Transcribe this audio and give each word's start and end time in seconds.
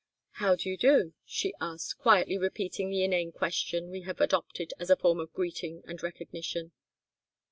"How 0.31 0.55
do 0.55 0.67
you 0.67 0.77
do?" 0.77 1.13
she 1.27 1.53
asked, 1.61 1.99
quietly 1.99 2.35
repeating 2.35 2.89
the 2.89 3.03
inane 3.03 3.31
question 3.31 3.91
we 3.91 4.01
have 4.01 4.19
adopted 4.19 4.73
as 4.79 4.89
a 4.89 4.95
form 4.97 5.19
of 5.19 5.31
greeting 5.31 5.83
and 5.85 6.01
recognition. 6.01 6.71